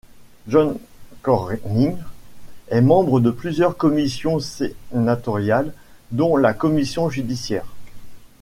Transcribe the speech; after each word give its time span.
John 0.47 0.79
Cornyn 1.21 1.95
est 2.69 2.81
membre 2.81 3.19
de 3.19 3.29
plusieurs 3.29 3.77
commissions 3.77 4.39
sénatoriales 4.39 5.75
dont 6.11 6.37
la 6.37 6.55
commission 6.55 7.07
judiciaire. 7.11 7.67